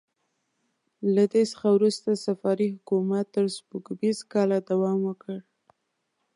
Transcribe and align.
له 1.15 1.23
دې 1.33 1.43
څخه 1.51 1.67
وروسته 1.77 2.09
صفاري 2.25 2.67
حکومت 2.75 3.25
تر 3.35 3.45
سپوږمیز 3.55 4.17
کاله 4.31 4.57
دوام 4.69 4.99
وکړ. 5.05 5.35